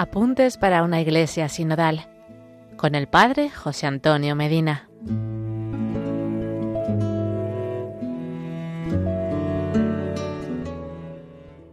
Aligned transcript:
Apuntes 0.00 0.56
para 0.56 0.82
una 0.82 0.98
iglesia 1.02 1.50
sinodal 1.50 2.08
con 2.78 2.94
el 2.94 3.06
Padre 3.06 3.50
José 3.50 3.86
Antonio 3.86 4.34
Medina. 4.34 4.88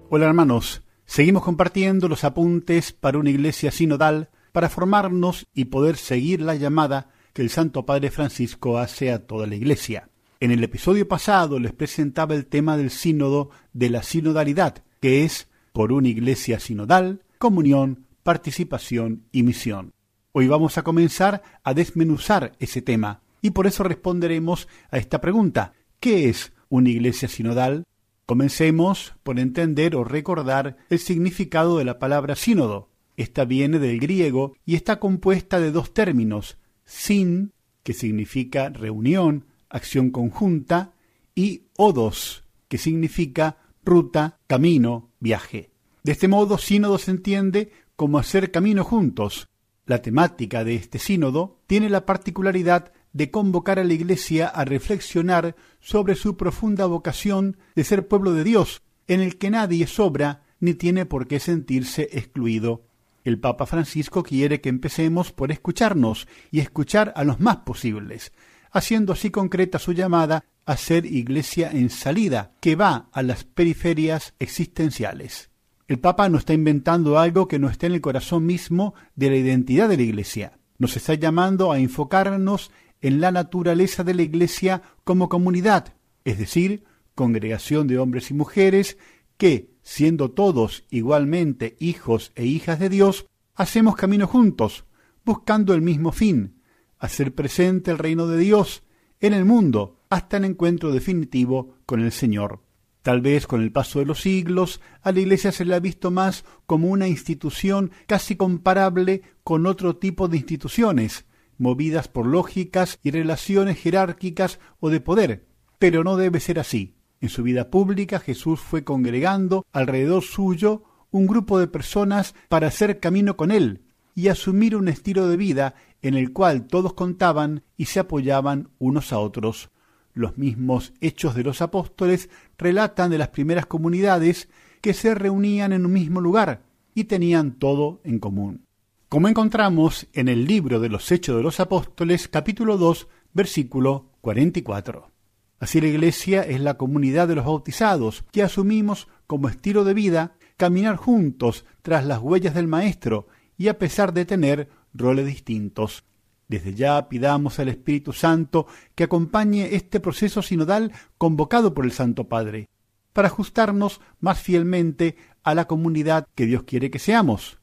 Hola 0.09 0.25
hermanos, 0.25 0.83
seguimos 1.05 1.41
compartiendo 1.41 2.09
los 2.09 2.25
apuntes 2.25 2.91
para 2.91 3.17
una 3.17 3.29
iglesia 3.29 3.71
sinodal 3.71 4.29
para 4.51 4.67
formarnos 4.67 5.45
y 5.53 5.63
poder 5.63 5.95
seguir 5.95 6.41
la 6.41 6.55
llamada 6.55 7.11
que 7.31 7.43
el 7.43 7.49
Santo 7.49 7.85
Padre 7.85 8.11
Francisco 8.11 8.77
hace 8.77 9.13
a 9.13 9.25
toda 9.25 9.47
la 9.47 9.55
iglesia. 9.55 10.09
En 10.41 10.51
el 10.51 10.61
episodio 10.65 11.07
pasado 11.07 11.59
les 11.59 11.71
presentaba 11.71 12.35
el 12.35 12.45
tema 12.45 12.75
del 12.75 12.89
sínodo 12.89 13.51
de 13.71 13.89
la 13.89 14.03
sinodalidad, 14.03 14.83
que 14.99 15.23
es 15.23 15.47
por 15.71 15.93
una 15.93 16.09
iglesia 16.09 16.59
sinodal, 16.59 17.23
comunión, 17.37 18.06
participación 18.27 19.23
y 19.31 19.43
misión. 19.43 19.93
Hoy 20.33 20.49
vamos 20.49 20.77
a 20.77 20.83
comenzar 20.83 21.43
a 21.63 21.73
desmenuzar 21.73 22.51
ese 22.59 22.81
tema 22.81 23.21
y 23.41 23.51
por 23.51 23.67
eso 23.67 23.85
responderemos 23.85 24.67
a 24.91 24.97
esta 24.97 25.21
pregunta. 25.21 25.71
¿Qué 26.01 26.27
es 26.27 26.51
una 26.67 26.89
iglesia 26.89 27.29
sinodal? 27.29 27.85
Comencemos 28.25 29.13
por 29.23 29.39
entender 29.39 29.95
o 29.95 30.03
recordar 30.03 30.75
el 30.89 30.99
significado 30.99 31.77
de 31.77 31.85
la 31.85 31.99
palabra 31.99 32.35
sínodo. 32.35 32.89
Esta 33.15 33.45
viene 33.45 33.79
del 33.79 33.97
griego 33.97 34.57
y 34.65 34.75
está 34.75 34.99
compuesta 34.99 35.61
de 35.61 35.71
dos 35.71 35.93
términos, 35.93 36.57
sin, 36.83 37.53
que 37.83 37.93
significa 37.93 38.67
reunión, 38.67 39.45
acción 39.69 40.09
conjunta, 40.09 40.91
y 41.33 41.61
odos, 41.77 42.43
que 42.67 42.77
significa 42.77 43.55
ruta, 43.85 44.37
camino, 44.47 45.11
viaje. 45.21 45.71
De 46.03 46.11
este 46.11 46.27
modo, 46.27 46.57
sínodo 46.57 46.97
se 46.97 47.11
entiende 47.11 47.71
como 47.97 48.19
hacer 48.19 48.51
camino 48.51 48.85
juntos. 48.85 49.49
La 49.85 50.01
temática 50.01 50.63
de 50.63 50.75
este 50.75 50.99
sínodo 50.99 51.59
tiene 51.67 51.89
la 51.89 52.05
particularidad 52.05 52.93
de 53.11 53.31
convocar 53.31 53.79
a 53.79 53.83
la 53.83 53.93
Iglesia 53.93 54.47
a 54.47 54.63
reflexionar 54.63 55.55
sobre 55.81 56.15
su 56.15 56.37
profunda 56.37 56.85
vocación 56.85 57.57
de 57.75 57.83
ser 57.83 58.07
pueblo 58.07 58.33
de 58.33 58.43
Dios, 58.43 58.83
en 59.07 59.19
el 59.21 59.37
que 59.37 59.49
nadie 59.49 59.87
sobra 59.87 60.43
ni 60.59 60.75
tiene 60.75 61.05
por 61.05 61.27
qué 61.27 61.39
sentirse 61.39 62.09
excluido. 62.11 62.83
El 63.23 63.39
Papa 63.39 63.65
Francisco 63.65 64.23
quiere 64.23 64.61
que 64.61 64.69
empecemos 64.69 65.31
por 65.31 65.51
escucharnos 65.51 66.27
y 66.51 66.59
escuchar 66.59 67.13
a 67.15 67.23
los 67.23 67.39
más 67.39 67.57
posibles, 67.57 68.31
haciendo 68.71 69.13
así 69.13 69.31
concreta 69.31 69.79
su 69.79 69.93
llamada 69.93 70.45
a 70.65 70.77
ser 70.77 71.05
iglesia 71.05 71.71
en 71.71 71.89
salida, 71.89 72.51
que 72.59 72.75
va 72.75 73.09
a 73.11 73.23
las 73.23 73.43
periferias 73.43 74.33
existenciales. 74.37 75.49
El 75.87 75.99
Papa 75.99 76.27
no 76.27 76.37
está 76.37 76.53
inventando 76.53 77.17
algo 77.17 77.47
que 77.47 77.59
no 77.59 77.69
esté 77.69 77.87
en 77.87 77.93
el 77.93 78.01
corazón 78.01 78.45
mismo 78.45 78.93
de 79.15 79.29
la 79.29 79.37
identidad 79.37 79.87
de 79.87 79.95
la 79.95 80.03
Iglesia. 80.03 80.59
Nos 80.77 80.97
está 80.97 81.13
llamando 81.13 81.71
a 81.71 81.79
enfocarnos 81.79 82.71
en 82.99 83.21
la 83.21 83.31
naturaleza 83.31 84.03
de 84.03 84.13
la 84.13 84.23
Iglesia 84.23 84.81
como 85.05 85.29
comunidad, 85.29 85.93
es 86.25 86.39
decir, 86.39 86.83
congregación 87.15 87.87
de 87.87 87.99
hombres 87.99 88.31
y 88.31 88.33
mujeres 88.33 88.97
que, 89.37 89.71
siendo 89.81 90.31
todos 90.31 90.83
igualmente 90.89 91.77
hijos 91.79 92.33
e 92.35 92.45
hijas 92.45 92.79
de 92.79 92.89
Dios, 92.89 93.25
hacemos 93.55 93.95
camino 93.95 94.27
juntos, 94.27 94.83
buscando 95.23 95.73
el 95.73 95.81
mismo 95.81 96.11
fin, 96.11 96.61
hacer 96.99 97.33
presente 97.33 97.91
el 97.91 97.97
reino 97.97 98.27
de 98.27 98.37
Dios 98.37 98.83
en 99.21 99.33
el 99.33 99.45
mundo 99.45 100.01
hasta 100.09 100.35
el 100.35 100.45
encuentro 100.45 100.91
definitivo 100.91 101.75
con 101.85 102.01
el 102.01 102.11
Señor. 102.11 102.66
Tal 103.07 103.21
vez 103.21 103.47
con 103.47 103.61
el 103.61 103.71
paso 103.71 103.99
de 103.99 104.05
los 104.05 104.19
siglos 104.19 104.81
a 105.01 105.13
la 105.13 105.21
Iglesia 105.21 105.53
se 105.53 105.63
le 105.63 105.73
ha 105.75 105.79
visto 105.79 106.11
más 106.11 106.43
como 106.65 106.89
una 106.89 107.07
institución 107.07 107.91
casi 108.05 108.35
comparable 108.35 109.21
con 109.45 109.65
otro 109.65 109.95
tipo 109.95 110.27
de 110.27 110.35
instituciones, 110.35 111.23
movidas 111.57 112.09
por 112.09 112.25
lógicas 112.25 112.99
y 113.03 113.11
relaciones 113.11 113.79
jerárquicas 113.79 114.59
o 114.81 114.89
de 114.89 114.99
poder. 114.99 115.47
Pero 115.79 116.03
no 116.03 116.17
debe 116.17 116.41
ser 116.41 116.59
así. 116.59 116.97
En 117.21 117.29
su 117.29 117.43
vida 117.43 117.69
pública 117.69 118.19
Jesús 118.19 118.59
fue 118.59 118.83
congregando 118.83 119.65
alrededor 119.71 120.23
suyo 120.23 120.83
un 121.09 121.27
grupo 121.27 121.59
de 121.59 121.67
personas 121.67 122.35
para 122.49 122.67
hacer 122.67 122.99
camino 122.99 123.37
con 123.37 123.51
él 123.51 123.85
y 124.15 124.27
asumir 124.27 124.75
un 124.75 124.89
estilo 124.89 125.29
de 125.29 125.37
vida 125.37 125.75
en 126.01 126.15
el 126.15 126.33
cual 126.33 126.67
todos 126.67 126.93
contaban 126.93 127.63
y 127.77 127.85
se 127.85 128.01
apoyaban 128.01 128.67
unos 128.79 129.13
a 129.13 129.19
otros. 129.19 129.69
Los 130.17 130.35
mismos 130.39 130.93
hechos 130.99 131.35
de 131.35 131.43
los 131.43 131.61
apóstoles 131.61 132.31
relatan 132.57 133.11
de 133.11 133.19
las 133.19 133.27
primeras 133.27 133.67
comunidades 133.67 134.49
que 134.81 134.95
se 134.95 135.13
reunían 135.13 135.73
en 135.73 135.85
un 135.85 135.93
mismo 135.93 136.21
lugar 136.21 136.63
y 136.95 137.03
tenían 137.03 137.51
todo 137.59 138.01
en 138.03 138.17
común. 138.17 138.65
Como 139.09 139.27
encontramos 139.27 140.07
en 140.13 140.27
el 140.27 140.45
libro 140.45 140.79
de 140.79 140.89
los 140.89 141.11
Hechos 141.11 141.37
de 141.37 141.43
los 141.43 141.59
Apóstoles, 141.59 142.27
capítulo 142.27 142.77
2, 142.77 143.07
versículo 143.31 144.09
44. 144.21 145.11
Así 145.59 145.79
la 145.81 145.87
Iglesia 145.87 146.41
es 146.41 146.61
la 146.61 146.77
comunidad 146.77 147.27
de 147.27 147.35
los 147.35 147.45
bautizados, 147.45 148.25
que 148.31 148.41
asumimos 148.41 149.07
como 149.27 149.49
estilo 149.49 149.83
de 149.83 149.93
vida 149.93 150.35
caminar 150.57 150.95
juntos 150.95 151.63
tras 151.83 152.03
las 152.07 152.17
huellas 152.23 152.55
del 152.55 152.67
Maestro 152.67 153.27
y 153.55 153.67
a 153.67 153.77
pesar 153.77 154.13
de 154.13 154.25
tener 154.25 154.67
roles 154.95 155.27
distintos. 155.27 156.05
Desde 156.47 156.73
ya 156.73 157.09
pidamos 157.09 157.59
al 157.59 157.67
Espíritu 157.67 158.13
Santo 158.13 158.67
que 158.95 159.03
acompañe 159.03 159.75
este 159.75 159.99
proceso 159.99 160.41
sinodal 160.41 160.93
convocado 161.17 161.73
por 161.73 161.85
el 161.85 161.91
Santo 161.91 162.29
Padre, 162.29 162.69
para 163.11 163.27
ajustarnos 163.27 163.99
más 164.19 164.39
fielmente 164.39 165.17
a 165.43 165.55
la 165.55 165.65
comunidad 165.65 166.27
que 166.35 166.45
Dios 166.45 166.63
quiere 166.63 166.89
que 166.89 166.99
seamos. 166.99 167.59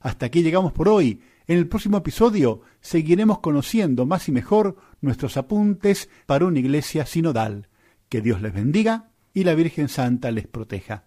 Hasta 0.00 0.26
aquí 0.26 0.42
llegamos 0.42 0.72
por 0.72 0.88
hoy. 0.88 1.22
En 1.46 1.58
el 1.58 1.68
próximo 1.68 1.98
episodio 1.98 2.60
seguiremos 2.80 3.38
conociendo 3.38 4.04
más 4.04 4.28
y 4.28 4.32
mejor 4.32 4.76
nuestros 5.00 5.36
apuntes 5.36 6.10
para 6.26 6.44
una 6.44 6.58
iglesia 6.58 7.06
sinodal. 7.06 7.68
Que 8.08 8.20
Dios 8.20 8.42
les 8.42 8.52
bendiga 8.52 9.10
y 9.32 9.44
la 9.44 9.54
Virgen 9.54 9.88
Santa 9.88 10.30
les 10.30 10.46
proteja. 10.46 11.06